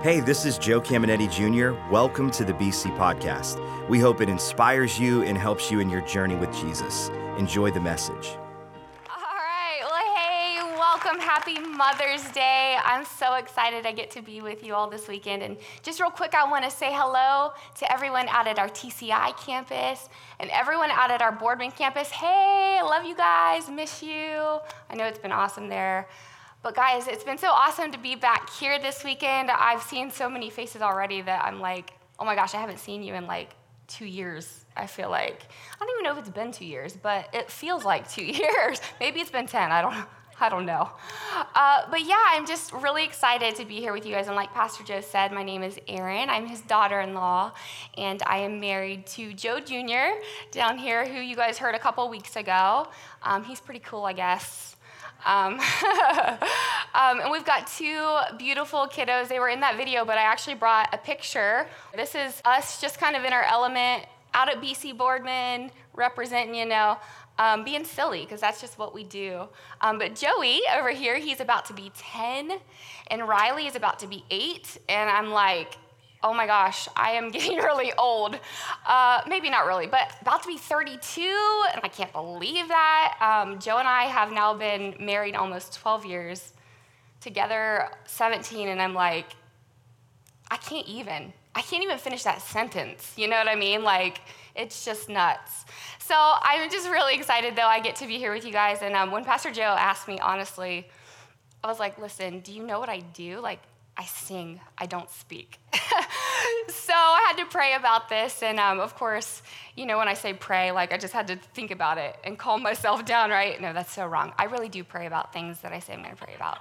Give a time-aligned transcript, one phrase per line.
[0.00, 1.76] Hey, this is Joe Caminetti Jr.
[1.90, 3.58] Welcome to the BC Podcast.
[3.88, 7.08] We hope it inspires you and helps you in your journey with Jesus.
[7.36, 8.28] Enjoy the message.
[9.10, 9.80] All right.
[9.80, 11.18] Well, hey, welcome.
[11.18, 12.78] Happy Mother's Day.
[12.84, 15.42] I'm so excited I get to be with you all this weekend.
[15.42, 19.36] And just real quick, I want to say hello to everyone out at our TCI
[19.36, 20.08] campus
[20.38, 22.08] and everyone out at our Boardman campus.
[22.10, 23.68] Hey, love you guys.
[23.68, 24.12] Miss you.
[24.12, 26.06] I know it's been awesome there.
[26.60, 29.48] But guys, it's been so awesome to be back here this weekend.
[29.48, 33.04] I've seen so many faces already that I'm like, oh my gosh, I haven't seen
[33.04, 33.50] you in like
[33.86, 34.64] two years.
[34.76, 37.84] I feel like I don't even know if it's been two years, but it feels
[37.84, 38.80] like two years.
[38.98, 39.70] Maybe it's been ten.
[39.70, 39.94] I don't.
[40.40, 40.88] I don't know.
[41.56, 44.28] Uh, but yeah, I'm just really excited to be here with you guys.
[44.28, 46.30] And like Pastor Joe said, my name is Erin.
[46.30, 47.50] I'm his daughter in law,
[47.96, 50.20] and I am married to Joe Jr.
[50.52, 52.86] down here, who you guys heard a couple weeks ago.
[53.24, 54.76] Um, he's pretty cool, I guess.
[55.28, 55.60] Um,
[56.94, 59.28] um, and we've got two beautiful kiddos.
[59.28, 61.66] They were in that video, but I actually brought a picture.
[61.94, 66.64] This is us just kind of in our element out at BC Boardman, representing, you
[66.64, 66.96] know,
[67.38, 69.48] um, being silly, because that's just what we do.
[69.82, 72.52] Um, but Joey over here, he's about to be 10,
[73.08, 74.78] and Riley is about to be 8.
[74.88, 75.74] And I'm like,
[76.22, 78.38] oh my gosh, I am getting really old.
[78.86, 81.20] Uh, maybe not really, but about to be 32,
[81.72, 83.16] and I can't believe that.
[83.20, 86.52] Um, Joe and I have now been married almost 12 years,
[87.20, 89.26] together 17, and I'm like,
[90.50, 91.32] I can't even.
[91.54, 93.12] I can't even finish that sentence.
[93.16, 93.82] You know what I mean?
[93.82, 94.20] Like,
[94.54, 95.64] it's just nuts.
[95.98, 98.82] So I'm just really excited, though, I get to be here with you guys.
[98.82, 100.88] And um, when Pastor Joe asked me, honestly,
[101.62, 103.40] I was like, listen, do you know what I do?
[103.40, 103.60] Like,
[103.98, 105.58] I sing, I don't speak.
[106.68, 108.44] so I had to pray about this.
[108.44, 109.42] And um, of course,
[109.76, 112.38] you know, when I say pray, like I just had to think about it and
[112.38, 113.60] calm myself down, right?
[113.60, 114.32] No, that's so wrong.
[114.38, 116.58] I really do pray about things that I say I'm going to pray about.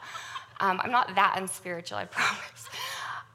[0.59, 2.69] Um, I'm not that unspiritual, I promise.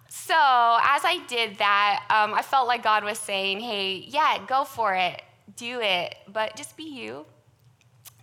[0.09, 4.65] So as I did that, um, I felt like God was saying, hey, yeah, go
[4.65, 5.23] for it,
[5.57, 7.25] do it, but just be you.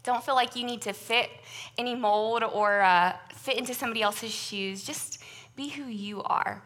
[0.03, 1.29] Don't feel like you need to fit
[1.77, 4.83] any mold or uh, fit into somebody else's shoes.
[4.83, 5.18] Just
[5.55, 6.63] be who you are.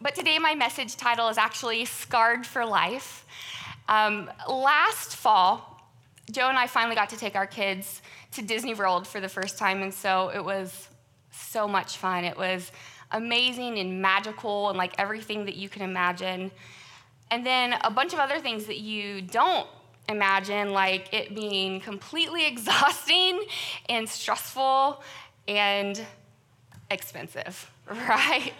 [0.00, 3.26] But today, my message title is actually Scarred for Life.
[3.88, 5.82] Um, last fall,
[6.30, 8.02] Joe and I finally got to take our kids
[8.32, 10.88] to Disney World for the first time, and so it was
[11.30, 12.24] so much fun.
[12.24, 12.70] It was
[13.10, 16.50] amazing and magical and like everything that you can imagine.
[17.30, 19.66] And then a bunch of other things that you don't
[20.08, 23.44] imagine, like it being completely exhausting
[23.88, 25.02] and stressful
[25.46, 26.00] and
[26.90, 27.70] expensive,
[28.08, 28.52] right?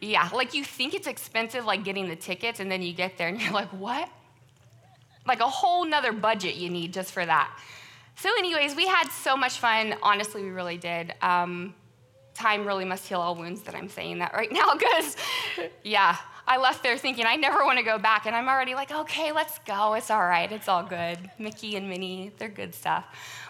[0.00, 3.28] yeah, like you think it's expensive, like getting the tickets, and then you get there
[3.28, 4.08] and you're like, what?
[5.26, 7.56] Like a whole nother budget you need just for that.
[8.16, 9.94] So, anyways, we had so much fun.
[10.02, 11.14] Honestly, we really did.
[11.22, 11.74] Um,
[12.34, 15.16] time really must heal all wounds that I'm saying that right now, because,
[15.82, 18.90] yeah, I left there thinking I never want to go back, and I'm already like,
[18.90, 19.94] okay, let's go.
[19.94, 20.50] It's all right.
[20.50, 21.18] It's all good.
[21.38, 23.04] Mickey and Minnie, they're good stuff.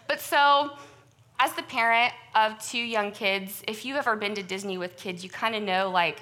[0.07, 0.73] But so,
[1.43, 5.25] as the parent of two young kids, if you've ever been to Disney with kids,
[5.25, 6.21] you kind of know like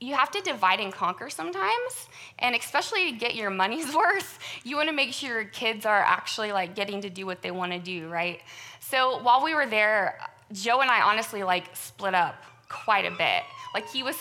[0.00, 2.08] you have to divide and conquer sometimes.
[2.40, 6.00] And especially to get your money's worth, you want to make sure your kids are
[6.00, 8.40] actually like getting to do what they want to do, right?
[8.80, 10.18] So while we were there,
[10.50, 12.34] Joe and I honestly like split up
[12.68, 13.44] quite a bit.
[13.74, 14.16] Like he was,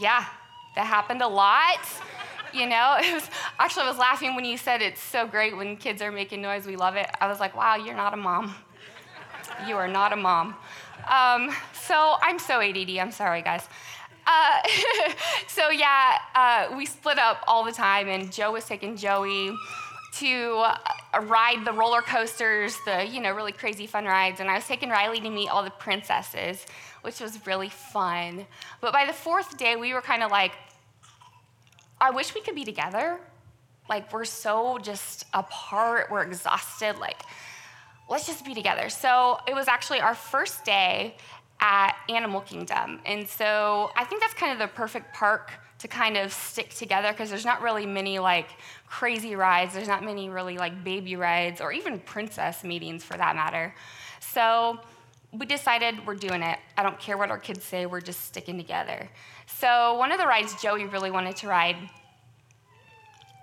[0.00, 0.24] yeah,
[0.76, 1.80] that happened a lot.
[2.54, 5.76] You know, it was actually I was laughing when you said it's so great when
[5.76, 6.64] kids are making noise.
[6.64, 7.10] We love it.
[7.20, 8.54] I was like, wow, you're not a mom.
[9.66, 10.54] You are not a mom.
[11.08, 12.98] Um, so I'm so ADD.
[12.98, 13.68] I'm sorry, guys.
[14.26, 14.60] Uh,
[15.46, 19.54] so yeah, uh, we split up all the time, and Joe was taking Joey
[20.14, 20.78] to uh,
[21.22, 24.90] ride the roller coasters, the you know really crazy fun rides, and I was taking
[24.90, 26.66] Riley to meet all the princesses,
[27.02, 28.46] which was really fun.
[28.80, 30.52] But by the fourth day, we were kind of like,
[32.00, 33.20] I wish we could be together.
[33.88, 36.98] Like we're so just apart, we're exhausted.
[36.98, 37.22] Like
[38.08, 38.88] let's just be together.
[38.88, 41.16] So it was actually our first day
[41.60, 43.00] at Animal Kingdom.
[43.04, 47.12] And so I think that's kind of the perfect park to kind of stick together
[47.12, 48.48] because there's not really many like
[48.86, 49.74] crazy rides.
[49.74, 53.74] There's not many really like baby rides or even princess meetings for that matter.
[54.20, 54.78] So
[55.32, 56.58] we decided we're doing it.
[56.76, 59.08] I don't care what our kids say, we're just sticking together.
[59.46, 61.76] So one of the rides Joey really wanted to ride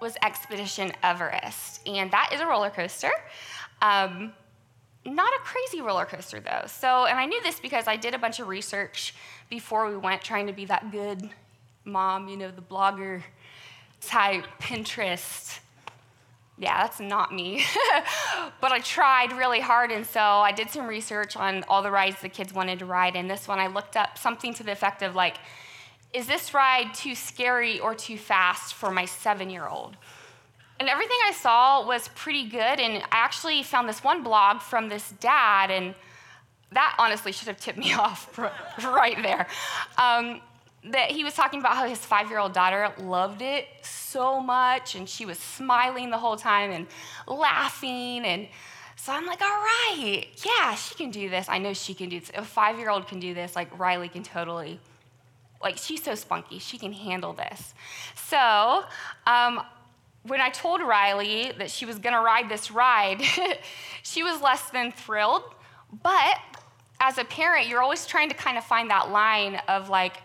[0.01, 1.87] was Expedition Everest.
[1.87, 3.11] And that is a roller coaster.
[3.81, 4.33] Um,
[5.05, 6.63] not a crazy roller coaster though.
[6.67, 9.13] So, and I knew this because I did a bunch of research
[9.49, 11.29] before we went, trying to be that good
[11.85, 13.21] mom, you know, the blogger
[14.01, 15.59] type, Pinterest.
[16.57, 17.65] Yeah, that's not me.
[18.61, 22.21] but I tried really hard, and so I did some research on all the rides
[22.21, 23.15] the kids wanted to ride.
[23.15, 25.37] And this one, I looked up something to the effect of like,
[26.13, 29.97] is this ride too scary or too fast for my seven year old?
[30.83, 32.59] And everything I saw was pretty good.
[32.59, 35.95] And I actually found this one blog from this dad, and
[36.73, 38.37] that honestly should have tipped me off
[38.83, 39.47] right there.
[39.97, 40.41] Um,
[40.91, 44.95] that he was talking about how his five year old daughter loved it so much,
[44.95, 46.87] and she was smiling the whole time and
[47.27, 48.25] laughing.
[48.25, 48.49] And
[48.97, 51.47] so I'm like, all right, yeah, she can do this.
[51.47, 52.29] I know she can do this.
[52.35, 54.81] A five year old can do this, like Riley can totally.
[55.61, 57.73] Like, she's so spunky, she can handle this.
[58.15, 58.83] So,
[59.25, 59.61] um,
[60.23, 63.21] when I told Riley that she was gonna ride this ride,
[64.03, 65.43] she was less than thrilled.
[66.01, 66.39] But
[66.99, 70.17] as a parent, you're always trying to kind of find that line of like,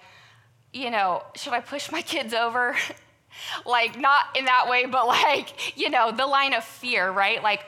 [0.72, 2.76] you know, should I push my kids over?
[3.66, 7.42] like, not in that way, but like, you know, the line of fear, right?
[7.42, 7.62] Like,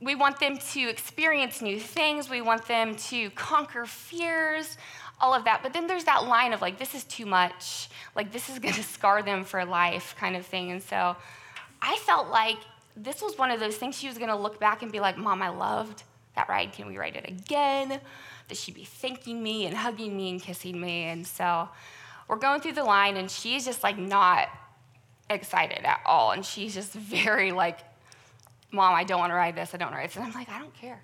[0.00, 4.76] we want them to experience new things, we want them to conquer fears,
[5.20, 5.62] all of that.
[5.62, 8.82] But then there's that line of like, this is too much, like, this is gonna
[8.82, 10.70] scar them for life, kind of thing.
[10.70, 11.16] And so
[11.84, 12.58] I felt like
[12.96, 15.42] this was one of those things she was gonna look back and be like, Mom,
[15.42, 16.02] I loved
[16.34, 16.72] that ride.
[16.72, 18.00] Can we ride it again?
[18.48, 21.04] That she'd be thanking me and hugging me and kissing me.
[21.04, 21.68] And so,
[22.28, 24.48] we're going through the line and she's just like not
[25.28, 26.30] excited at all.
[26.30, 27.78] And she's just very like,
[28.72, 29.74] Mom, I don't want to ride this.
[29.74, 30.16] I don't want to ride this.
[30.16, 31.02] And I'm like, I don't care.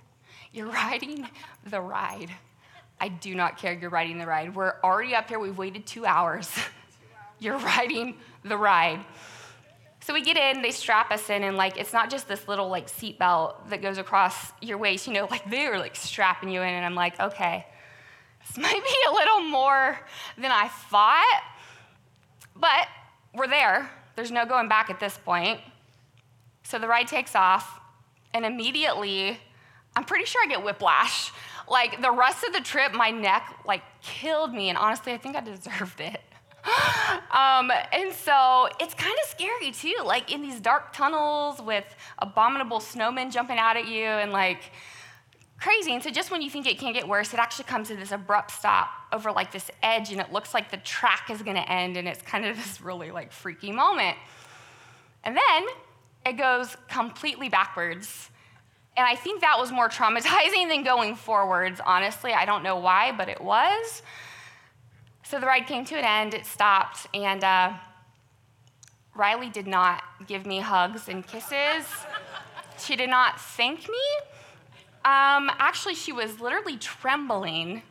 [0.53, 1.29] You're riding
[1.69, 2.31] the ride.
[3.01, 3.73] I do not care.
[3.73, 4.55] You're riding the ride.
[4.55, 5.39] We're already up here.
[5.39, 6.51] We've waited two hours.
[7.39, 9.01] You're riding the ride.
[10.11, 12.69] So we get in, they strap us in, and like it's not just this little
[12.69, 16.51] like seat belt that goes across your waist, you know, like they were like strapping
[16.51, 17.65] you in, and I'm like, okay,
[18.41, 20.01] this might be a little more
[20.37, 21.43] than I thought,
[22.57, 22.89] but
[23.37, 23.89] we're there.
[24.17, 25.61] There's no going back at this point.
[26.65, 27.79] So the ride takes off,
[28.35, 29.39] and immediately,
[29.95, 31.31] I'm pretty sure I get whiplash.
[31.69, 35.37] Like the rest of the trip, my neck like killed me, and honestly, I think
[35.37, 36.21] I deserved it.
[37.31, 41.85] um, and so it's kind of scary too, like in these dark tunnels with
[42.19, 44.73] abominable snowmen jumping out at you, and like
[45.59, 45.93] crazy.
[45.93, 48.13] And so just when you think it can't get worse, it actually comes to this
[48.13, 51.97] abrupt stop over like this edge, and it looks like the track is gonna end,
[51.97, 54.17] and it's kind of this really like freaky moment.
[55.25, 55.67] And then
[56.27, 58.31] it goes completely backwards.
[58.97, 62.33] And I think that was more traumatizing than going forwards, honestly.
[62.33, 64.03] I don't know why, but it was.
[65.31, 67.75] So the ride came to an end, it stopped, and uh,
[69.15, 71.87] Riley did not give me hugs and kisses.
[72.77, 74.03] she did not thank me.
[75.05, 77.83] Um, actually, she was literally trembling.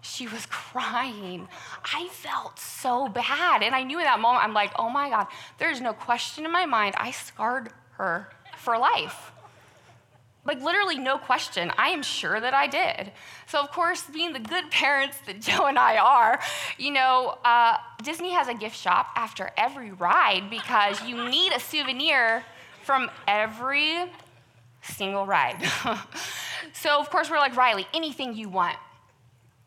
[0.00, 1.46] She was crying.
[1.94, 3.62] I felt so bad.
[3.62, 5.28] And I knew in that moment, I'm like, oh my God,
[5.58, 6.96] there's no question in my mind.
[6.98, 9.30] I scarred her for life.
[10.46, 11.72] Like, literally, no question.
[11.76, 13.10] I am sure that I did.
[13.48, 16.40] So, of course, being the good parents that Joe and I are,
[16.78, 21.60] you know, uh, Disney has a gift shop after every ride because you need a
[21.60, 22.44] souvenir
[22.84, 24.04] from every
[24.82, 25.60] single ride.
[26.72, 28.76] so, of course, we're like, Riley, anything you want,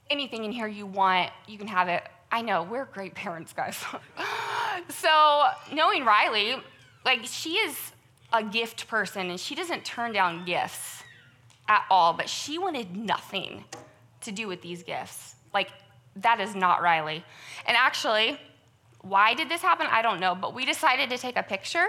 [0.10, 2.04] anything in here you want, you can have it.
[2.32, 3.84] I know, we're great parents, guys.
[4.90, 6.56] so, knowing Riley,
[7.04, 7.76] like, she is
[8.32, 11.04] a gift person and she doesn't turn down gifts
[11.68, 13.64] at all, but she wanted nothing
[14.22, 15.36] to do with these gifts.
[15.54, 15.70] Like,
[16.18, 17.24] that is not Riley.
[17.66, 18.40] And actually,
[19.02, 19.88] why did this happen?
[19.90, 21.88] I don't know, but we decided to take a picture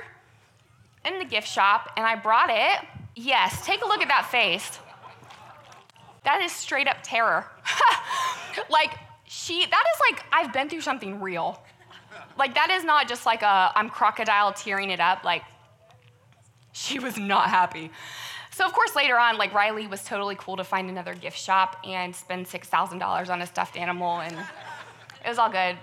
[1.05, 2.87] in the gift shop and I brought it.
[3.17, 4.79] Yes, take a look at that face.
[6.25, 7.47] That is straight up terror.
[8.71, 8.93] like,
[9.25, 11.63] she, that is like, I've been through something real.
[12.39, 15.25] Like, that is not just like a, I'm crocodile tearing it up.
[15.25, 15.43] Like,
[16.73, 17.91] she was not happy.
[18.51, 21.77] So, of course, later on, like Riley was totally cool to find another gift shop
[21.87, 24.37] and spend $6,000 on a stuffed animal, and
[25.25, 25.77] it was all good.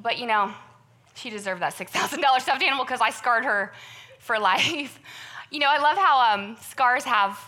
[0.00, 0.52] But, you know,
[1.14, 3.72] she deserved that $6,000 stuffed animal because I scarred her
[4.18, 4.98] for life.
[5.50, 7.38] you know, I love how um, scars have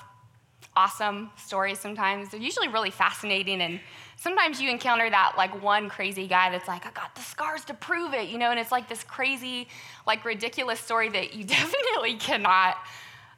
[0.76, 2.30] awesome stories sometimes.
[2.30, 3.80] They're usually really fascinating and
[4.16, 7.74] sometimes you encounter that like one crazy guy that's like, I got the scars to
[7.74, 9.68] prove it, you know, and it's like this crazy,
[10.06, 12.76] like ridiculous story that you definitely cannot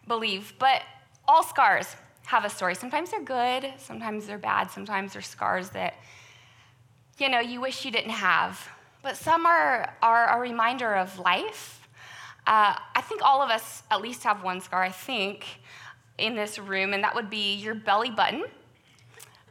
[0.06, 0.54] believe.
[0.58, 0.82] But
[1.26, 1.94] all scars
[2.26, 2.74] have a story.
[2.74, 5.94] Sometimes they're good, sometimes they're bad, sometimes they're scars that,
[7.18, 8.68] you know, you wish you didn't have.
[9.02, 11.88] But some are, are a reminder of life.
[12.46, 15.44] Uh, I think all of us at least have one scar, I think,
[16.18, 18.44] in this room, and that would be your belly button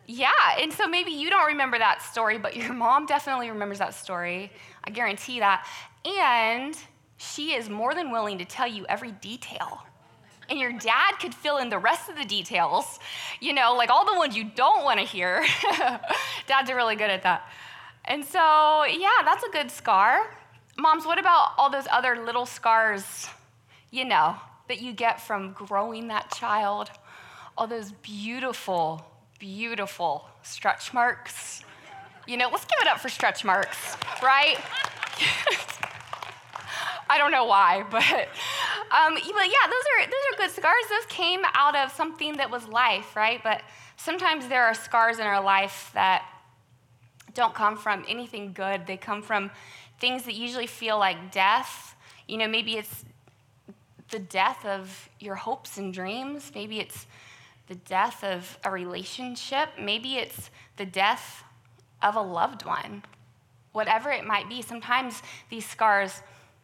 [0.07, 3.93] yeah, and so maybe you don't remember that story, but your mom definitely remembers that
[3.93, 4.51] story.
[4.85, 5.67] I guarantee that.
[6.05, 6.77] And
[7.17, 9.83] she is more than willing to tell you every detail.
[10.49, 12.99] And your dad could fill in the rest of the details,
[13.41, 15.45] you know, like all the ones you don't want to hear.
[16.47, 17.49] Dads are really good at that.
[18.05, 20.33] And so, yeah, that's a good scar.
[20.77, 23.27] Moms, what about all those other little scars,
[23.91, 24.37] you know,
[24.69, 26.91] that you get from growing that child?
[27.57, 29.05] All those beautiful,
[29.39, 31.63] beautiful stretch marks.
[32.27, 34.57] You know, let's give it up for stretch marks, right?
[37.09, 40.83] I don't know why, but, um, but yeah, those are, those are good scars.
[40.89, 43.41] Those came out of something that was life, right?
[43.41, 43.61] But
[43.95, 46.25] sometimes there are scars in our life that
[47.33, 48.87] don't come from anything good.
[48.87, 49.51] They come from
[49.99, 51.95] things that usually feel like death.
[52.27, 53.05] You know, maybe it's
[54.09, 56.51] the death of your hopes and dreams.
[56.53, 57.05] Maybe it's
[57.67, 59.69] the death of a relationship.
[59.79, 61.43] Maybe it's the death
[62.01, 63.03] of a loved one.
[63.71, 66.21] Whatever it might be, sometimes these scars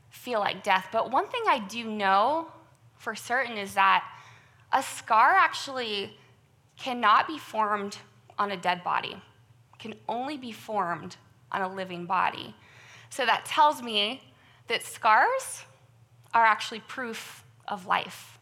[0.09, 0.87] feel like death.
[0.91, 2.51] But one thing I do know
[2.97, 4.03] for certain is that
[4.71, 6.17] a scar actually
[6.77, 7.97] cannot be formed
[8.39, 9.15] on a dead body,
[9.77, 11.17] can only be formed
[11.51, 12.55] on a living body.
[13.09, 14.23] So that tells me
[14.67, 15.65] that scars
[16.33, 18.39] are actually proof of life.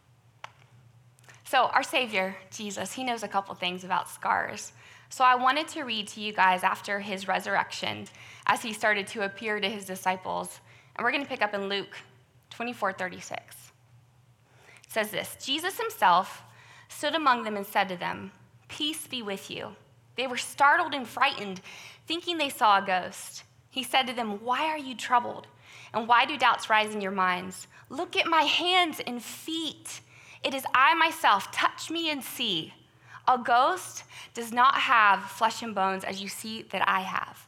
[1.52, 4.72] So, our Savior, Jesus, he knows a couple things about scars.
[5.10, 8.06] So, I wanted to read to you guys after his resurrection
[8.46, 10.60] as he started to appear to his disciples.
[10.96, 11.94] And we're going to pick up in Luke
[12.48, 13.54] 24 36.
[14.82, 16.42] It says this Jesus himself
[16.88, 18.32] stood among them and said to them,
[18.68, 19.76] Peace be with you.
[20.16, 21.60] They were startled and frightened,
[22.06, 23.44] thinking they saw a ghost.
[23.68, 25.48] He said to them, Why are you troubled?
[25.92, 27.66] And why do doubts rise in your minds?
[27.90, 30.00] Look at my hands and feet.
[30.42, 31.50] It is I myself.
[31.52, 32.74] Touch me and see.
[33.28, 37.46] A ghost does not have flesh and bones as you see that I have.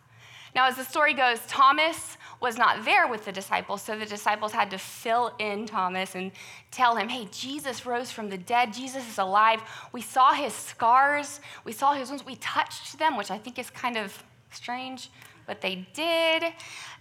[0.55, 4.53] Now, as the story goes, Thomas was not there with the disciples, so the disciples
[4.53, 6.31] had to fill in Thomas and
[6.71, 8.73] tell him, hey, Jesus rose from the dead.
[8.73, 9.61] Jesus is alive.
[9.93, 13.71] We saw his scars, we saw his wounds, we touched them, which I think is
[13.71, 14.23] kind of
[14.53, 15.11] strange,
[15.47, 16.45] but they did.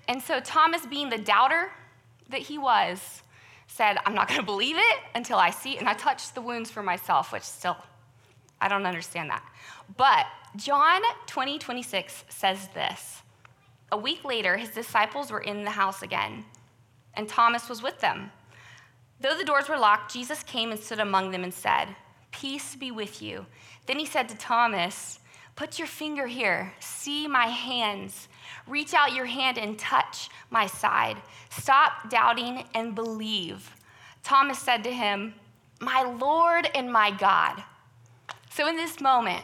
[0.08, 1.72] And so Thomas, being the doubter
[2.30, 3.22] that he was,
[3.74, 5.80] said, I'm not going to believe it until I see it.
[5.80, 7.75] And I touched the wounds for myself, which still,
[8.62, 9.44] I don't understand that.
[9.98, 13.24] But John 20, 26 says this
[13.92, 16.46] A week later, his disciples were in the house again,
[17.15, 18.32] and Thomas was with them.
[19.20, 21.88] Though the doors were locked, Jesus came and stood among them and said,
[22.32, 23.46] Peace be with you.
[23.88, 25.20] Then he said to Thomas,
[25.55, 28.27] Put your finger here, see my hands.
[28.67, 31.17] Reach out your hand and touch my side.
[31.50, 33.69] Stop doubting and believe.
[34.24, 35.36] Thomas said to him,
[35.79, 37.63] My Lord and my God.
[38.50, 39.43] So in this moment,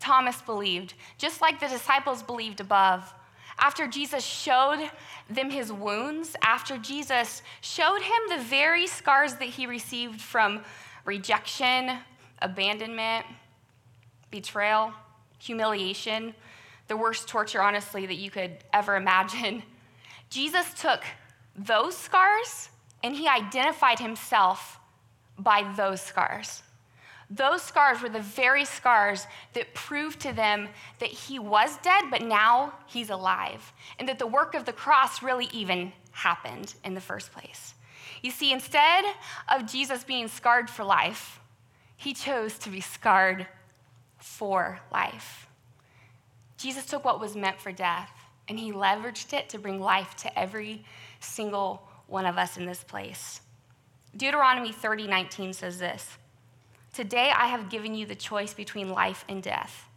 [0.00, 3.12] Thomas believed, just like the disciples believed above.
[3.58, 4.90] After Jesus showed
[5.28, 10.62] them his wounds, after Jesus showed him the very scars that he received from
[11.04, 11.98] rejection,
[12.40, 13.26] abandonment,
[14.30, 14.94] betrayal,
[15.40, 16.34] humiliation,
[16.86, 19.62] the worst torture, honestly, that you could ever imagine.
[20.30, 21.02] Jesus took
[21.56, 22.68] those scars
[23.02, 24.78] and he identified himself
[25.38, 26.62] by those scars.
[27.30, 30.68] Those scars were the very scars that proved to them
[30.98, 35.22] that he was dead, but now he's alive, and that the work of the cross
[35.22, 37.74] really even happened in the first place.
[38.20, 39.04] You see, instead
[39.48, 41.40] of Jesus being scarred for life,
[41.96, 43.46] he chose to be scarred
[44.20, 45.48] for life.
[46.56, 48.12] Jesus took what was meant for death
[48.48, 50.84] and he leveraged it to bring life to every
[51.20, 53.40] single one of us in this place.
[54.16, 56.18] Deuteronomy 30 19 says this
[56.92, 59.88] Today I have given you the choice between life and death,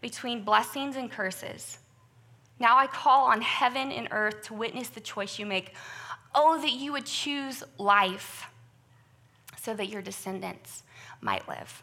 [0.00, 1.78] between blessings and curses.
[2.58, 5.74] Now I call on heaven and earth to witness the choice you make.
[6.34, 8.46] Oh, that you would choose life
[9.60, 10.82] so that your descendants
[11.20, 11.82] might live.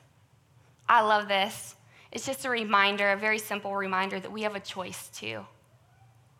[0.89, 1.75] I love this.
[2.11, 5.45] It's just a reminder, a very simple reminder that we have a choice too.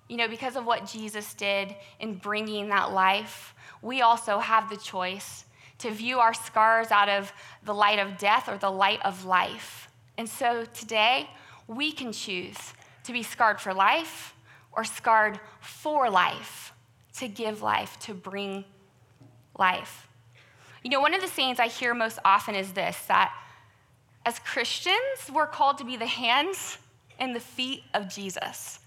[0.07, 3.53] You know, because of what Jesus did in bringing that life,
[3.83, 5.45] we also have the choice
[5.77, 7.31] to view our scars out of
[7.63, 9.87] the light of death or the light of life.
[10.17, 11.29] And so today,
[11.67, 12.57] we can choose
[13.03, 14.33] to be scarred for life
[14.71, 16.73] or scarred for life,
[17.17, 18.65] to give life, to bring
[19.57, 20.07] life.
[20.83, 23.31] You know, one of the sayings I hear most often is this that
[24.25, 26.77] as Christians, we're called to be the hands
[27.19, 28.79] and the feet of Jesus.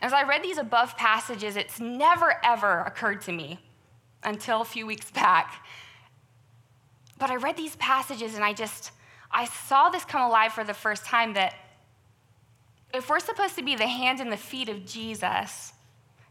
[0.00, 3.58] As I read these above passages, it's never ever occurred to me
[4.22, 5.64] until a few weeks back.
[7.18, 8.92] But I read these passages and I just,
[9.30, 11.54] I saw this come alive for the first time that
[12.92, 15.72] if we're supposed to be the hands and the feet of Jesus,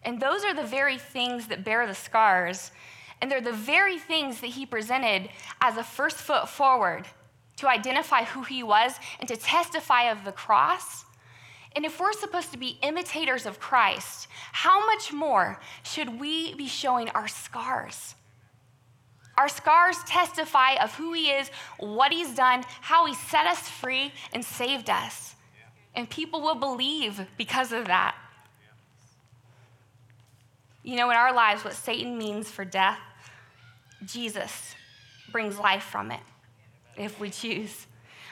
[0.03, 2.71] and those are the very things that bear the scars,
[3.21, 5.29] and they're the very things that he presented
[5.61, 7.07] as a first foot forward
[7.57, 11.05] to identify who he was and to testify of the cross,
[11.75, 16.67] And if we're supposed to be imitators of Christ, how much more should we be
[16.67, 18.15] showing our scars?
[19.37, 24.13] Our scars testify of who He is, what He's done, how He set us free
[24.31, 25.35] and saved us.
[25.93, 28.15] And people will believe because of that.
[30.81, 32.99] You know, in our lives, what Satan means for death,
[34.05, 34.75] Jesus
[35.29, 36.21] brings life from it
[36.97, 37.87] if we choose.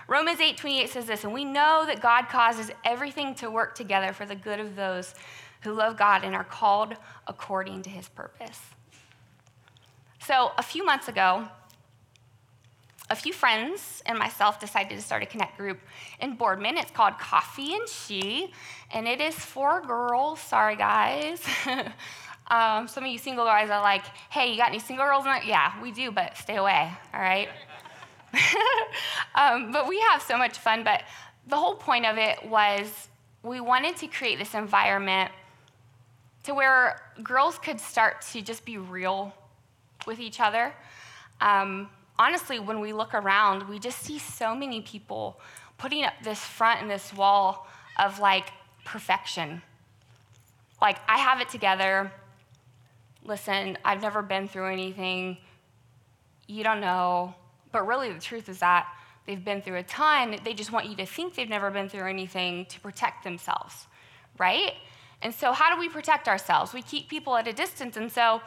[0.08, 4.14] Romans 8 28 says this, and we know that God causes everything to work together
[4.14, 5.16] for the good of those
[5.62, 8.60] who love God and are called according to his purpose.
[10.20, 11.48] So, a few months ago,
[13.10, 15.80] a few friends and myself decided to start a connect group
[16.20, 16.78] in Boardman.
[16.78, 18.52] It's called Coffee and She,
[18.92, 20.40] and it is for girls.
[20.40, 21.44] Sorry, guys.
[22.48, 25.26] um, some of you single guys are like, hey, you got any single girls?
[25.46, 27.50] Yeah, we do, but stay away, all right?
[29.36, 30.84] um, but we have so much fun.
[30.84, 31.04] But
[31.48, 33.08] the whole point of it was
[33.44, 35.32] we wanted to create this environment
[36.44, 39.34] to where girls could start to just be real
[40.06, 40.74] with each other.
[41.42, 45.40] Um, honestly, when we look around, we just see so many people
[45.78, 47.68] putting up this front and this wall
[48.00, 48.50] of like
[48.86, 49.62] perfection.
[50.82, 52.12] Like, I have it together.
[53.24, 55.38] Listen, I've never been through anything.
[56.48, 57.36] You don't know.
[57.74, 58.88] But really, the truth is that
[59.28, 60.38] they've been through a ton.
[60.46, 63.88] They just want you to think they've never been through anything to protect themselves,
[64.40, 64.76] right?
[65.22, 66.74] And so, how do we protect ourselves?
[66.74, 67.98] We keep people at a distance.
[67.98, 68.42] And so,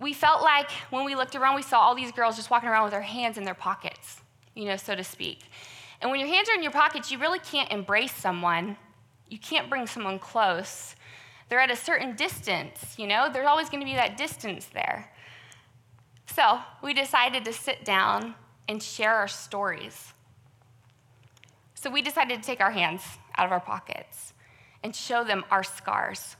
[0.00, 2.84] we felt like when we looked around, we saw all these girls just walking around
[2.84, 4.22] with their hands in their pockets,
[4.54, 5.40] you know, so to speak.
[6.00, 8.76] And when your hands are in your pockets, you really can't embrace someone.
[9.28, 10.96] You can't bring someone close.
[11.50, 15.10] They're at a certain distance, you know, there's always going to be that distance there.
[16.34, 18.34] So we decided to sit down
[18.68, 20.12] and share our stories.
[21.74, 23.02] So we decided to take our hands
[23.36, 24.32] out of our pockets
[24.82, 26.36] and show them our scars,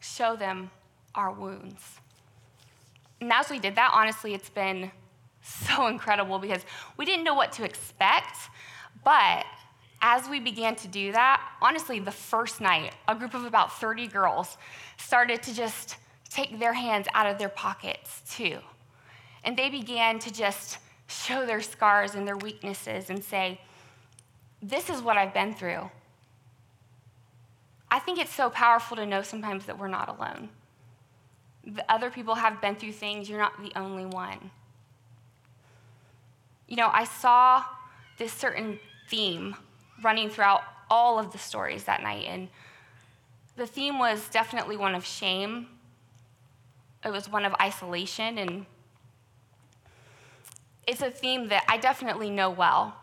[0.00, 0.70] show them
[1.14, 1.82] our wounds.
[3.20, 4.92] And as we did that, honestly, it's been
[5.42, 6.64] so incredible because
[6.96, 8.36] we didn't know what to expect.
[9.04, 9.46] But
[10.00, 14.06] as we began to do that, honestly, the first night, a group of about 30
[14.06, 14.56] girls
[14.96, 15.96] started to just
[16.30, 18.58] take their hands out of their pockets too.
[19.44, 23.60] And they began to just show their scars and their weaknesses and say,
[24.62, 25.90] This is what I've been through.
[27.90, 30.50] I think it's so powerful to know sometimes that we're not alone
[31.88, 34.50] other people have been through things, you're not the only one.
[36.66, 37.64] You know, I saw
[38.18, 39.56] this certain theme
[40.02, 42.48] running throughout all of the stories that night, and
[43.56, 45.68] the theme was definitely one of shame.
[47.04, 48.66] It was one of isolation, and
[50.88, 52.96] it's a theme that I definitely know well.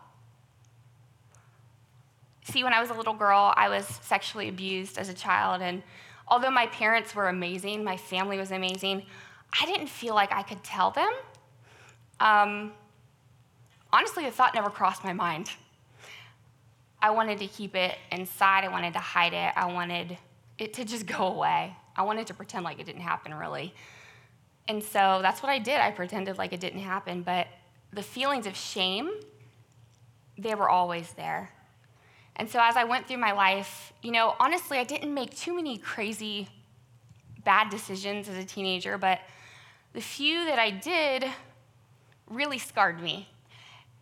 [2.42, 5.84] See, when I was a little girl, I was sexually abused as a child, and
[6.26, 9.04] although my parents were amazing, my family was amazing,
[9.60, 11.10] I didn't feel like I could tell them.
[12.18, 12.72] Um,
[13.92, 15.50] honestly, the thought never crossed my mind.
[17.00, 20.18] I wanted to keep it inside, I wanted to hide it, I wanted
[20.58, 21.72] it to just go away.
[21.94, 23.72] I wanted to pretend like it didn't happen, really.
[24.66, 25.78] And so that's what I did.
[25.78, 27.46] I pretended like it didn't happen, but
[27.92, 29.10] the feelings of shame,
[30.38, 31.50] they were always there.
[32.36, 35.56] And so as I went through my life, you know, honestly, I didn't make too
[35.56, 36.48] many crazy
[37.44, 39.20] bad decisions as a teenager, but
[39.94, 41.24] the few that I did
[42.28, 43.28] really scarred me.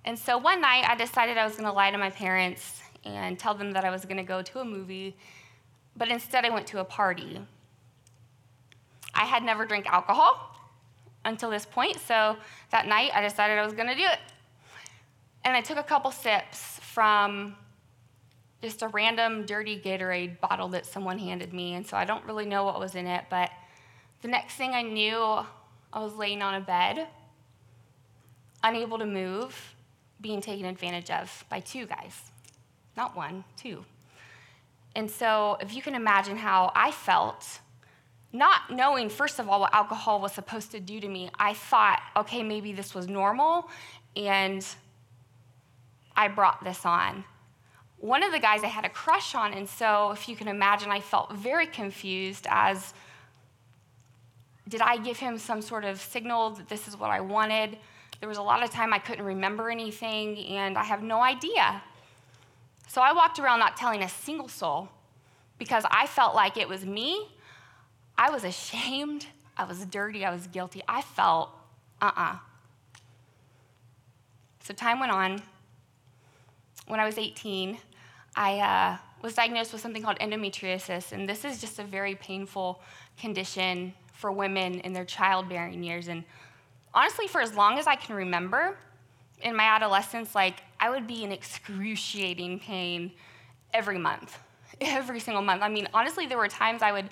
[0.05, 3.39] And so one night I decided I was going to lie to my parents and
[3.39, 5.15] tell them that I was going to go to a movie,
[5.97, 7.41] but instead I went to a party.
[9.15, 10.54] I had never drank alcohol
[11.25, 12.37] until this point, so
[12.71, 14.19] that night I decided I was going to do it.
[15.45, 17.57] And I took a couple sips from
[18.63, 21.75] just a random dirty Gatorade bottle that someone handed me.
[21.75, 23.51] And so I don't really know what was in it, but
[24.23, 25.19] the next thing I knew,
[25.93, 27.07] I was laying on a bed,
[28.63, 29.75] unable to move,
[30.21, 32.31] being taken advantage of by two guys.
[32.97, 33.85] Not one, two.
[34.97, 37.61] And so, if you can imagine how I felt,
[38.35, 42.03] not knowing, first of all, what alcohol was supposed to do to me, I thought,
[42.17, 43.71] okay, maybe this was normal,
[44.15, 44.67] and
[46.15, 47.25] I brought this on
[48.05, 50.91] one of the guys I had a crush on, and so if you can imagine,
[50.91, 52.93] I felt very confused as
[54.69, 57.79] did I give him some sort of signal that this is what I wanted?
[58.21, 61.83] There was a lot of time I couldn't remember anything, and I have no idea.
[62.89, 64.91] So I walked around not telling a single soul
[65.59, 67.29] because I felt like it was me.
[68.17, 69.27] I was ashamed.
[69.57, 70.25] I was dirty.
[70.25, 70.83] I was guilty.
[70.89, 71.51] I felt
[72.01, 72.33] uh uh-uh.
[72.35, 72.37] uh.
[74.61, 75.43] So time went on.
[76.87, 77.79] When I was 18,
[78.37, 82.81] I uh, was diagnosed with something called endometriosis, and this is just a very painful
[83.19, 86.09] condition for women in their childbearing years.
[86.09, 86.25] And
[86.93, 88.77] honestly, for as long as I can remember,
[89.43, 93.13] in my adolescence, like I would be in excruciating pain
[93.73, 94.39] every month,
[94.81, 95.63] every single month.
[95.63, 97.09] I mean, honestly, there were times I would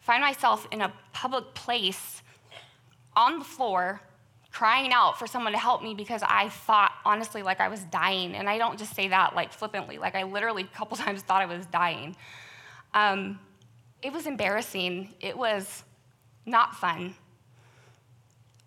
[0.00, 2.22] find myself in a public place
[3.16, 4.00] on the floor
[4.52, 8.34] crying out for someone to help me because I thought, honestly, like I was dying.
[8.34, 11.42] And I don't just say that like flippantly, like I literally a couple times thought
[11.42, 12.16] I was dying.
[12.94, 13.38] Um,
[14.02, 15.14] it was embarrassing.
[15.20, 15.84] It was
[16.46, 17.14] not fun.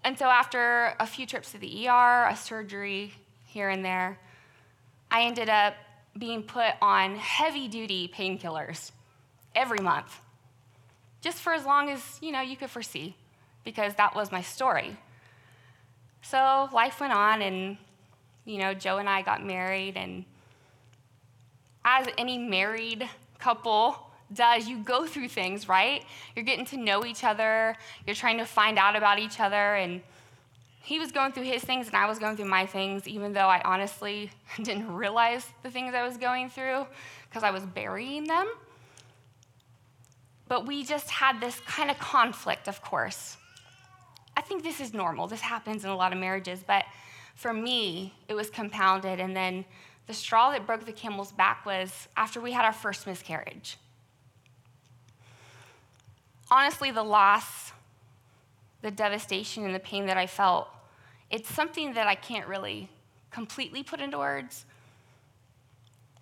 [0.06, 3.14] And so, after a few trips to the ER, a surgery
[3.46, 4.20] here and there,
[5.10, 5.76] I ended up
[6.18, 8.92] being put on heavy duty painkillers
[9.56, 10.20] every month,
[11.24, 13.16] just for as long as you know you could foresee,
[13.64, 14.98] because that was my story.
[16.22, 17.78] So life went on, and
[18.46, 20.26] you know, Joe and I got married, and
[21.86, 23.10] as any married
[23.40, 23.98] couple
[24.34, 26.04] does, you go through things, right?
[26.36, 30.02] You're getting to know each other, you're trying to find out about each other, and
[30.84, 33.48] he was going through his things and I was going through my things, even though
[33.48, 36.86] I honestly didn't realize the things I was going through
[37.30, 38.48] because I was burying them.
[40.48, 43.38] But we just had this kind of conflict, of course.
[44.36, 45.28] I think this is normal.
[45.28, 46.64] This happens in a lot of marriages.
[46.66, 46.86] But
[47.36, 49.20] for me, it was compounded.
[49.20, 49.66] And then
[50.08, 53.78] the straw that broke the camel's back was after we had our first miscarriage.
[56.52, 57.72] Honestly, the loss,
[58.82, 60.68] the devastation, and the pain that I felt,
[61.32, 62.90] it's something that I can't really
[63.32, 64.66] completely put into words.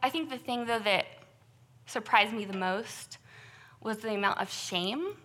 [0.02, 1.06] I think the thing, though, that
[1.86, 3.18] surprised me the most
[3.82, 5.16] was the amount of shame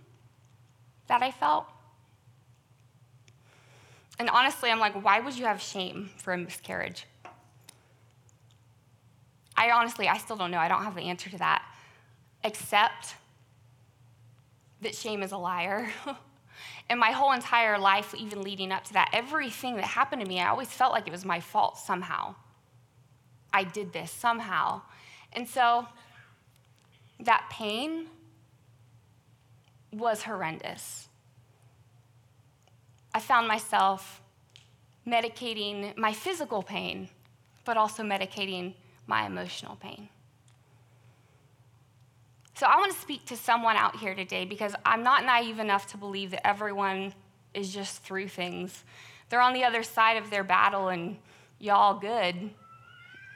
[1.08, 1.66] that I felt.
[4.18, 7.06] And honestly, I'm like, why would you have shame for a miscarriage?
[9.56, 10.58] I honestly, I still don't know.
[10.58, 11.62] I don't have the answer to that,
[12.44, 13.14] except
[14.82, 15.88] that shame is a liar.
[16.90, 20.40] and my whole entire life, even leading up to that, everything that happened to me,
[20.40, 22.34] I always felt like it was my fault somehow.
[23.52, 24.82] I did this somehow.
[25.32, 25.86] And so
[27.20, 28.06] that pain
[29.98, 31.08] was horrendous.
[33.14, 34.20] I found myself
[35.06, 37.08] medicating my physical pain,
[37.64, 38.74] but also medicating
[39.06, 40.08] my emotional pain.
[42.54, 45.86] So I want to speak to someone out here today because I'm not naive enough
[45.88, 47.12] to believe that everyone
[47.54, 48.84] is just through things.
[49.28, 51.16] They're on the other side of their battle and
[51.58, 52.50] y'all good.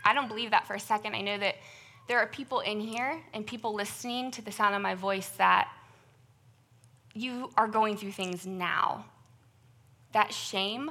[0.05, 1.14] I don't believe that for a second.
[1.14, 1.57] I know that
[2.09, 5.68] there are people in here and people listening to the sound of my voice that
[7.14, 9.07] you are going through things now.
[10.12, 10.90] That shame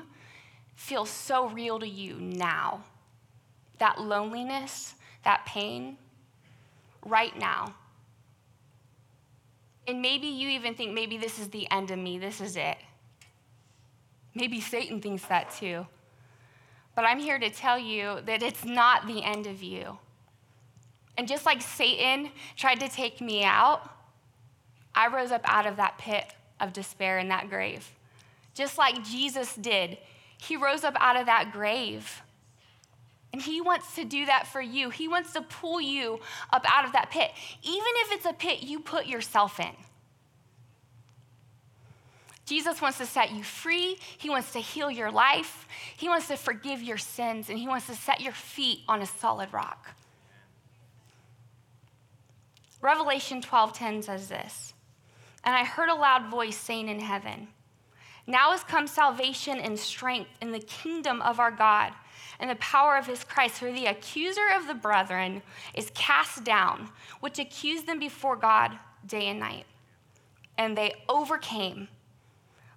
[0.75, 2.84] feels so real to you now.
[3.79, 5.97] That loneliness, that pain,
[7.05, 7.73] right now.
[9.88, 12.77] And maybe you even think, maybe this is the end of me, this is it.
[14.36, 15.88] Maybe Satan thinks that too.
[16.95, 19.97] But I'm here to tell you that it's not the end of you.
[21.17, 23.89] And just like Satan tried to take me out,
[24.99, 26.25] I rose up out of that pit
[26.59, 27.89] of despair in that grave.
[28.53, 29.97] Just like Jesus did,
[30.38, 32.21] he rose up out of that grave.
[33.31, 34.89] And he wants to do that for you.
[34.89, 36.19] He wants to pull you
[36.51, 37.31] up out of that pit,
[37.63, 39.71] even if it's a pit you put yourself in.
[42.45, 43.97] Jesus wants to set you free.
[44.17, 45.65] He wants to heal your life.
[45.95, 49.05] He wants to forgive your sins, and He wants to set your feet on a
[49.05, 49.91] solid rock.
[52.81, 54.73] Revelation 12:10 says this.
[55.43, 57.47] And I heard a loud voice saying in heaven,
[58.28, 61.93] Now has come salvation and strength in the kingdom of our God
[62.39, 65.41] and the power of his Christ, for the accuser of the brethren
[65.73, 69.65] is cast down, which accused them before God day and night.
[70.58, 71.89] And they overcame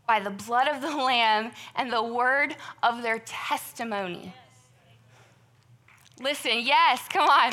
[0.07, 4.35] by the blood of the Lamb and the word of their testimony.
[6.21, 7.53] Listen, yes, come on.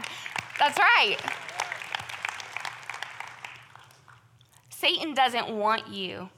[0.60, 1.18] That's right.
[4.80, 6.30] Satan doesn't want you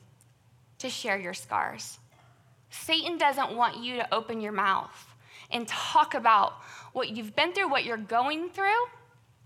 [0.80, 2.00] to share your scars.
[2.72, 5.14] Satan doesn't want you to open your mouth
[5.52, 6.54] and talk about
[6.94, 8.84] what you've been through, what you're going through.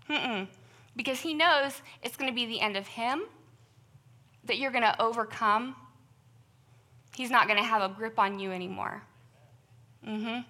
[0.08, 0.48] Mm-mm.
[0.96, 3.24] Because he knows it's going to be the end of him,
[4.44, 5.76] that you're going to overcome.
[7.14, 9.02] He's not going to have a grip on you anymore.
[10.08, 10.40] Mm-hmm.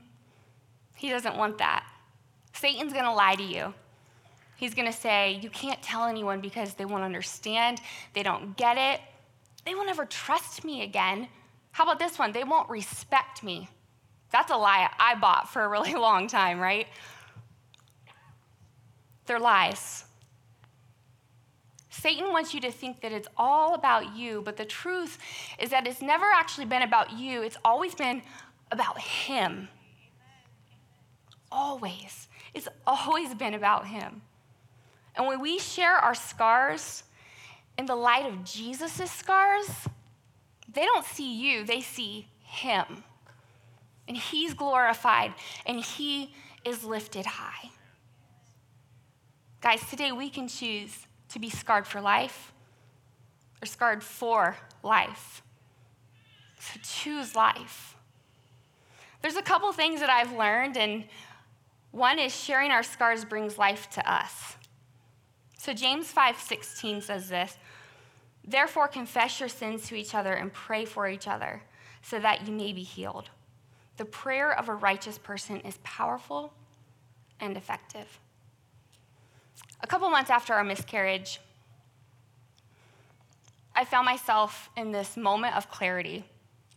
[0.95, 1.85] He doesn't want that.
[2.53, 3.75] Satan's going to lie to you.
[4.57, 7.81] He's going to say, You can't tell anyone because they won't understand,
[8.15, 9.01] they don't get it,
[9.65, 11.29] they won't ever trust me again.
[11.73, 12.33] How about this one?
[12.33, 13.69] They won't respect me.
[14.33, 16.87] That's a lie I bought for a really long time, right?
[19.27, 20.05] They're lies.
[21.91, 25.19] Satan wants you to think that it's all about you, but the truth
[25.59, 28.23] is that it's never actually been about you, it's always been
[28.71, 29.69] about him.
[31.51, 32.29] Always.
[32.55, 34.23] It's always been about him.
[35.17, 37.03] And when we share our scars
[37.79, 39.69] in the light of Jesus' scars,
[40.73, 43.05] they don't see you, they see him.
[44.09, 46.33] And he's glorified and he
[46.65, 47.71] is lifted high.
[49.61, 52.53] Guys, today we can choose to be scarred for life
[53.63, 55.43] or scarred for life.
[56.61, 57.97] So choose life.
[59.23, 61.05] There's a couple things that I've learned, and
[61.91, 64.57] one is sharing our scars brings life to us.
[65.67, 67.59] So James 5:16 says this,
[68.45, 71.65] Therefore confess your sins to each other and pray for each other
[72.03, 73.31] so that you may be healed.
[73.97, 76.53] The prayer of a righteous person is powerful
[77.41, 78.21] and effective.
[79.81, 81.41] A couple months after our miscarriage,
[83.75, 86.25] I found myself in this moment of clarity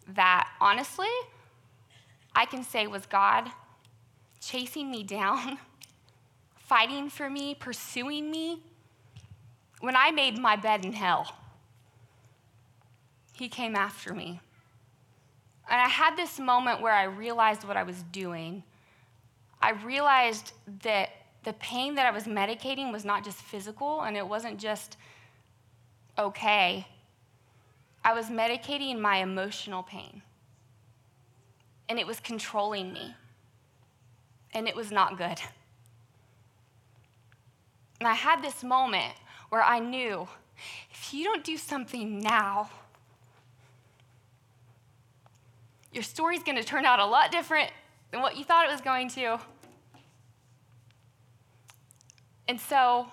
[0.08, 1.13] that honestly,
[2.34, 3.52] I can say was God
[4.41, 5.60] chasing me down,
[6.58, 8.63] fighting for me, pursuing me.
[9.80, 11.36] When I made my bed in hell,
[13.34, 14.42] He came after me.
[15.70, 18.63] And I had this moment where I realized what I was doing.
[19.62, 20.52] I realized
[20.84, 21.10] that
[21.44, 24.98] the pain that I was medicating was not just physical and it wasn't just
[26.18, 26.86] okay.
[28.04, 30.22] I was medicating my emotional pain.
[31.88, 33.15] And it was controlling me.
[34.54, 35.39] And it was not good.
[38.00, 39.13] And I had this moment
[39.50, 40.28] where I knew
[40.92, 42.70] if you don't do something now,
[45.92, 47.72] your story's going to turn out a lot different
[48.12, 49.40] than what you thought it was going to.
[52.48, 53.08] And so,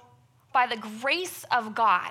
[0.52, 2.10] by the grace of God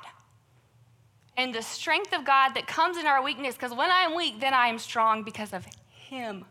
[1.37, 4.53] and the strength of God that comes in our weakness, because when I'm weak, then
[4.53, 6.45] I am strong because of Him,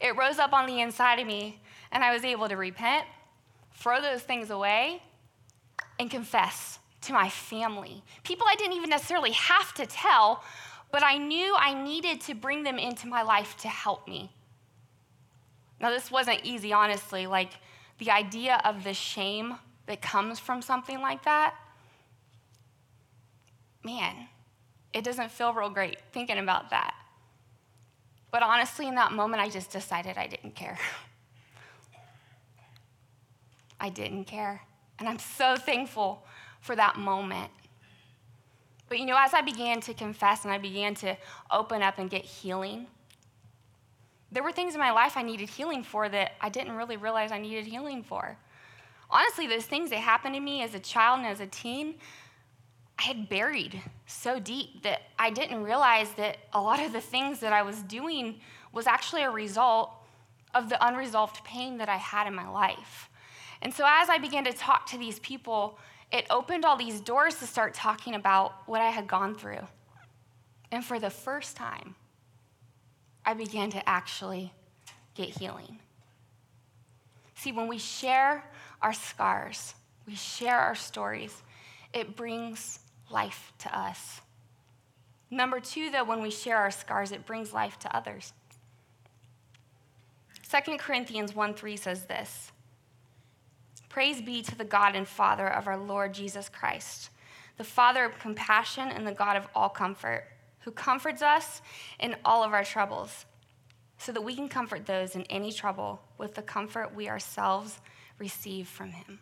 [0.00, 3.04] it rose up on the inside of me, and I was able to repent,
[3.74, 5.02] throw those things away,
[5.98, 8.02] and confess to my family.
[8.24, 10.42] People I didn't even necessarily have to tell,
[10.92, 14.30] but I knew I needed to bring them into my life to help me.
[15.80, 17.26] Now, this wasn't easy, honestly.
[17.26, 17.50] Like,
[17.98, 21.54] the idea of the shame that comes from something like that,
[23.84, 24.28] man,
[24.92, 26.94] it doesn't feel real great thinking about that.
[28.30, 30.78] But honestly, in that moment, I just decided I didn't care.
[33.80, 34.62] I didn't care.
[34.98, 36.24] And I'm so thankful
[36.66, 37.50] for that moment.
[38.88, 41.16] But you know, as I began to confess and I began to
[41.50, 42.86] open up and get healing,
[44.30, 47.32] there were things in my life I needed healing for that I didn't really realize
[47.32, 48.36] I needed healing for.
[49.08, 51.94] Honestly, those things that happened to me as a child and as a teen,
[52.98, 57.40] I had buried so deep that I didn't realize that a lot of the things
[57.40, 58.40] that I was doing
[58.72, 59.92] was actually a result
[60.54, 63.10] of the unresolved pain that I had in my life.
[63.62, 65.78] And so as I began to talk to these people
[66.12, 69.66] it opened all these doors to start talking about what I had gone through.
[70.70, 71.94] And for the first time,
[73.24, 74.52] I began to actually
[75.14, 75.78] get healing.
[77.34, 78.44] See, when we share
[78.80, 79.74] our scars,
[80.06, 81.42] we share our stories,
[81.92, 82.78] it brings
[83.10, 84.20] life to us.
[85.30, 88.32] Number two, though, when we share our scars, it brings life to others.
[90.48, 92.52] 2 Corinthians 1 3 says this
[93.96, 97.08] Praise be to the God and Father of our Lord Jesus Christ,
[97.56, 100.24] the Father of compassion and the God of all comfort,
[100.58, 101.62] who comforts us
[101.98, 103.24] in all of our troubles,
[103.96, 107.80] so that we can comfort those in any trouble with the comfort we ourselves
[108.18, 109.18] receive from Him.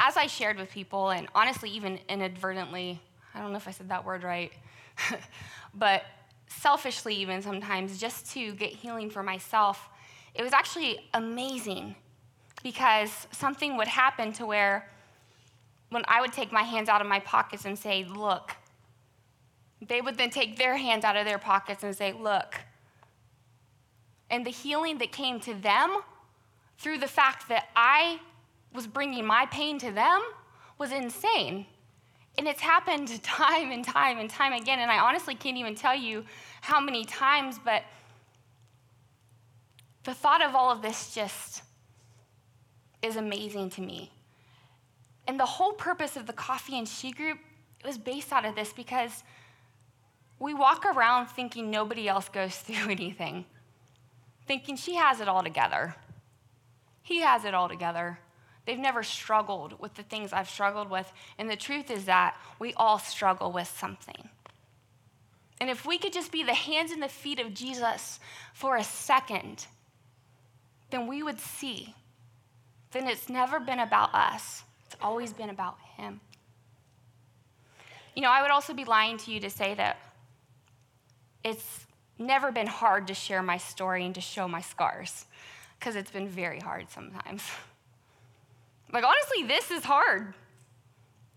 [0.00, 3.00] As I shared with people, and honestly, even inadvertently,
[3.32, 4.52] I don't know if I said that word right,
[5.74, 6.02] but
[6.46, 9.88] selfishly, even sometimes, just to get healing for myself,
[10.34, 11.94] it was actually amazing
[12.62, 14.88] because something would happen to where
[15.90, 18.56] when I would take my hands out of my pockets and say, Look,
[19.86, 22.60] they would then take their hands out of their pockets and say, Look.
[24.30, 26.02] And the healing that came to them
[26.78, 28.20] through the fact that I
[28.72, 30.22] was bringing my pain to them
[30.78, 31.66] was insane.
[32.38, 34.78] And it's happened time and time and time again.
[34.78, 36.24] And I honestly can't even tell you
[36.60, 37.82] how many times, but
[40.04, 41.62] the thought of all of this just
[43.02, 44.10] is amazing to me.
[45.26, 47.38] And the whole purpose of the coffee and she group
[47.84, 49.22] was based out of this because
[50.38, 53.44] we walk around thinking nobody else goes through anything,
[54.46, 55.94] thinking she has it all together.
[57.02, 58.18] He has it all together.
[58.66, 61.10] They've never struggled with the things I've struggled with.
[61.38, 64.28] And the truth is that we all struggle with something.
[65.60, 68.20] And if we could just be the hands and the feet of Jesus
[68.54, 69.66] for a second,
[70.90, 71.94] then we would see.
[72.92, 76.20] Then it's never been about us, it's always been about Him.
[78.14, 79.98] You know, I would also be lying to you to say that
[81.44, 81.86] it's
[82.18, 85.26] never been hard to share my story and to show my scars,
[85.78, 87.42] because it's been very hard sometimes.
[88.92, 90.34] Like, honestly, this is hard.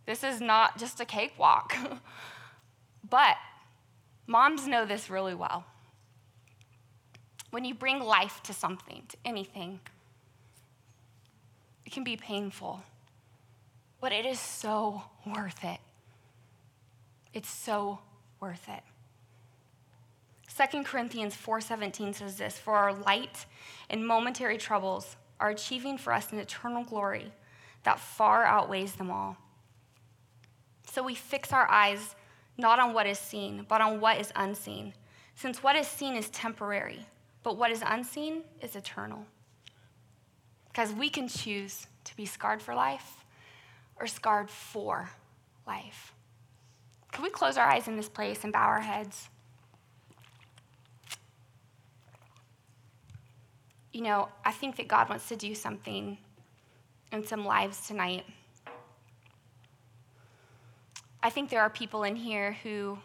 [0.08, 1.76] This is not just a cakewalk.
[3.10, 3.38] but
[4.26, 5.66] Moms know this really well.
[7.54, 9.80] When you bring life to something, to anything,
[11.86, 12.82] it can be painful,
[14.02, 15.80] but it is so worth it.
[17.32, 18.00] It's so
[18.40, 18.82] worth it.
[20.48, 23.46] 2 Corinthians 4:17 says this, "For our light
[23.88, 27.34] and momentary troubles are achieving for us an eternal glory
[27.84, 29.38] that far outweighs them all."
[30.88, 32.16] So we fix our eyes
[32.58, 34.96] not on what is seen, but on what is unseen.
[35.36, 37.06] Since what is seen is temporary,
[37.44, 39.26] but what is unseen is eternal.
[40.70, 43.26] Because we can choose to be scarred for life
[44.00, 45.10] or scarred for
[45.68, 46.14] life.
[47.12, 49.30] Can we close our eyes in this place and bow our heads?
[53.92, 56.18] You know, I think that God wants to do something
[57.12, 58.26] in some lives tonight.
[61.22, 62.98] I think there are people in here who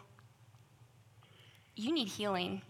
[1.75, 2.63] you need healing.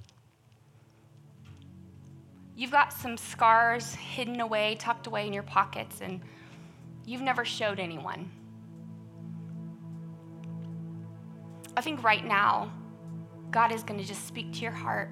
[2.59, 6.19] You've got some scars hidden away, tucked away in your pockets, and
[7.05, 8.29] you've never showed anyone.
[11.77, 12.69] I think right now,
[13.49, 15.09] God is going to just speak to your heart,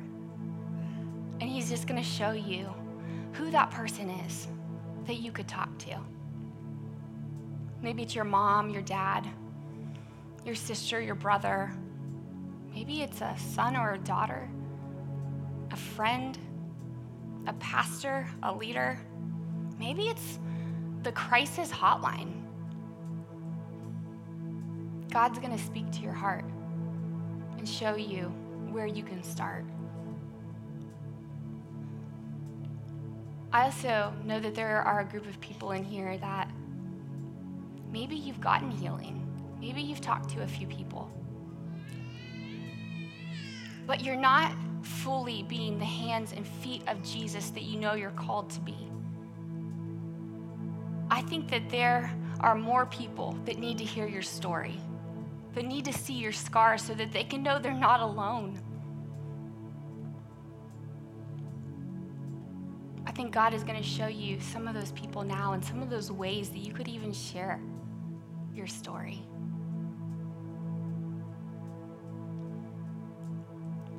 [1.39, 2.69] and He's just going to show you
[3.31, 4.49] who that person is
[5.05, 5.97] that you could talk to.
[7.81, 9.25] Maybe it's your mom, your dad
[10.47, 11.73] your sister, your brother.
[12.73, 14.49] Maybe it's a son or a daughter,
[15.71, 16.37] a friend,
[17.47, 18.99] a pastor, a leader.
[19.79, 20.39] Maybe it's
[21.03, 22.33] the crisis hotline.
[25.11, 26.45] God's going to speak to your heart
[27.57, 28.25] and show you
[28.69, 29.65] where you can start.
[33.53, 36.51] I also know that there are a group of people in here that
[37.91, 39.23] maybe you've gotten healing.
[39.59, 41.09] Maybe you've talked to a few people.
[43.87, 44.51] But you're not
[44.87, 48.77] fully being the hands and feet of Jesus that you know you're called to be.
[51.09, 54.79] I think that there are more people that need to hear your story,
[55.53, 58.59] that need to see your scars so that they can know they're not alone.
[63.05, 65.81] I think God is going to show you some of those people now and some
[65.81, 67.59] of those ways that you could even share
[68.53, 69.23] your story.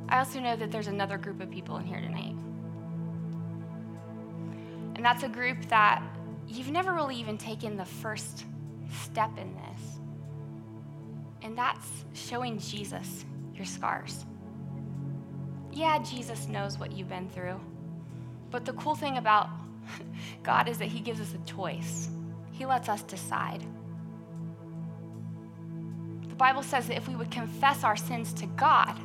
[0.09, 2.35] I also know that there's another group of people in here tonight.
[4.97, 6.03] And that's a group that
[6.47, 8.45] you've never really even taken the first
[9.03, 10.01] step in this.
[11.43, 14.25] And that's showing Jesus your scars.
[15.73, 17.61] Yeah, Jesus knows what you've been through.
[18.51, 19.51] But the cool thing about
[20.43, 22.09] God is that He gives us a choice,
[22.53, 23.65] He lets us decide.
[26.29, 28.99] The Bible says that if we would confess our sins to God,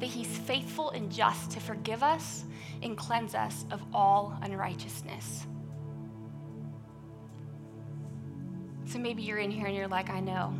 [0.00, 2.44] that he's faithful and just to forgive us
[2.82, 5.46] and cleanse us of all unrighteousness.
[8.84, 10.54] So maybe you're in here and you're like, I know.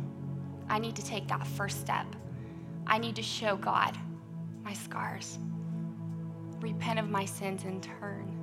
[0.69, 2.05] I need to take that first step.
[2.85, 3.97] I need to show God
[4.63, 5.39] my scars,
[6.59, 8.33] repent of my sins, and turn.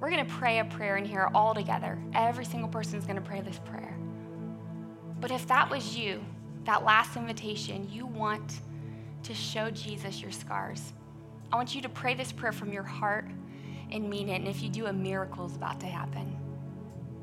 [0.00, 1.98] We're going to pray a prayer in here all together.
[2.14, 3.96] Every single person is going to pray this prayer.
[5.20, 6.24] But if that was you,
[6.64, 8.60] that last invitation, you want
[9.28, 10.94] to show Jesus your scars.
[11.52, 13.26] I want you to pray this prayer from your heart
[13.90, 14.36] and mean it.
[14.36, 16.34] And if you do, a miracle is about to happen.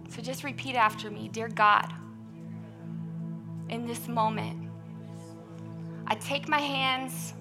[0.09, 1.91] So just repeat after me Dear God,
[3.69, 4.69] in this moment,
[6.05, 7.33] I take my hands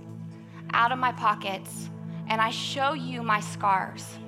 [0.73, 1.91] out of my pockets
[2.29, 4.19] and I show you my scars,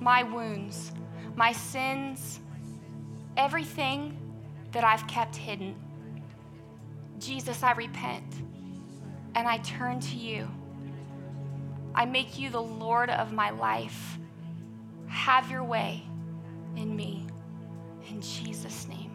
[0.00, 0.92] my wounds,
[1.34, 2.40] my sins,
[3.38, 4.18] everything
[4.72, 5.74] that I've kept hidden.
[7.18, 8.34] Jesus, I repent
[9.36, 10.48] and I turn to you.
[11.94, 14.18] I make you the Lord of my life.
[15.08, 16.02] Have your way
[16.74, 17.26] in me.
[18.08, 19.10] In Jesus' name.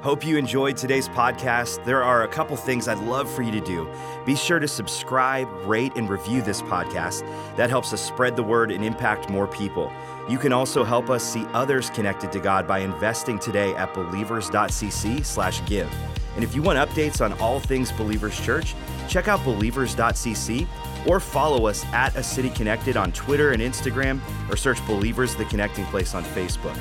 [0.00, 1.84] Hope you enjoyed today's podcast.
[1.84, 3.88] There are a couple things I'd love for you to do.
[4.26, 7.20] Be sure to subscribe, rate, and review this podcast.
[7.56, 9.92] That helps us spread the word and impact more people.
[10.28, 16.21] You can also help us see others connected to God by investing today at believers.cc/give.
[16.34, 18.74] And if you want updates on all things Believers Church,
[19.08, 20.66] check out believers.cc
[21.06, 24.20] or follow us at A City Connected on Twitter and Instagram
[24.50, 26.76] or search Believers the Connecting Place on Facebook.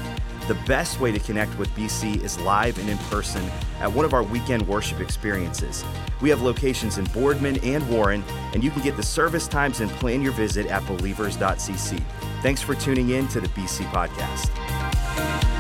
[0.48, 3.44] The best way to connect with BC is live and in person
[3.80, 5.86] at one of our weekend worship experiences.
[6.20, 8.24] We have locations in Boardman and Warren,
[8.54, 12.04] and you can get the service times and plan your visit at believers.cc.
[12.42, 15.51] Thanks for tuning in to the BC Podcast.